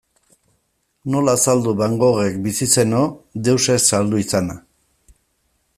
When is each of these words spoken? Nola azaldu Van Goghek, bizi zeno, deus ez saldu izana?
Nola 1.15 1.35
azaldu 1.39 1.73
Van 1.81 1.93
Goghek, 2.03 2.39
bizi 2.47 2.69
zeno, 2.79 3.05
deus 3.49 3.63
ez 3.75 3.79
saldu 3.91 4.23
izana? 4.25 4.57